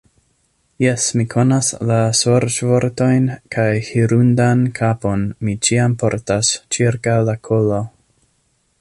[0.83, 7.85] Jes, mi konas la sorĉvortojn kaj hirundan kapon mi ĉiam portas ĉirkaŭ la kolo.